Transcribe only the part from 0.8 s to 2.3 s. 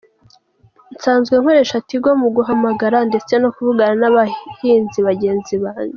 Nsanzwe nkoresha Tigo mu